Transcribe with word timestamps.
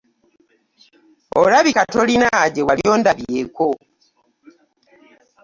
Olabika 1.41 1.81
tolina 1.93 2.29
gye 2.53 2.63
wali 2.67 2.83
ondabyeko. 2.93 3.67